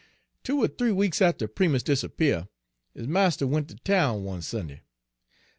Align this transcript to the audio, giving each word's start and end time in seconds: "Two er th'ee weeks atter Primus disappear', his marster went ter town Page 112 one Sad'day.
"Two 0.43 0.63
er 0.63 0.67
th'ee 0.67 0.91
weeks 0.91 1.21
atter 1.21 1.47
Primus 1.47 1.83
disappear', 1.83 2.47
his 2.95 3.05
marster 3.07 3.45
went 3.45 3.67
ter 3.69 3.75
town 3.83 4.21
Page 4.21 4.23
112 4.23 4.23
one 4.25 4.41
Sad'day. 4.41 4.79